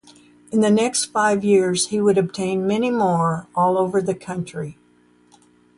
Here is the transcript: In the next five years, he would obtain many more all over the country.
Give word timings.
In 0.51 0.61
the 0.61 0.71
next 0.71 1.05
five 1.11 1.43
years, 1.43 1.89
he 1.89 2.01
would 2.01 2.17
obtain 2.17 2.65
many 2.65 2.89
more 2.89 3.45
all 3.55 3.77
over 3.77 4.01
the 4.01 4.15
country. 4.15 4.79